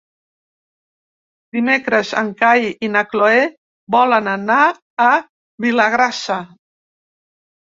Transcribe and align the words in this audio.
Dimecres 1.57 2.13
en 2.21 2.31
Cai 2.39 2.65
i 2.87 2.89
na 2.93 3.03
Cloè 3.11 3.43
volen 3.97 4.31
anar 4.33 4.59
a 5.11 5.11
Vilagrassa. 5.69 6.41